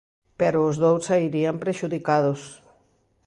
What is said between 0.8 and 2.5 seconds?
dous sairían prexudicados.